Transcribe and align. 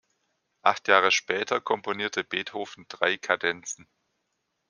Acht 0.63 0.87
Jahre 0.87 1.11
später 1.11 1.61
komponierte 1.61 2.23
Beethoven 2.23 2.85
drei 2.89 3.17
Kadenzen. 3.17 3.87